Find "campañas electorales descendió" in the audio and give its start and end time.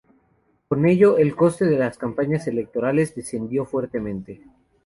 1.99-3.65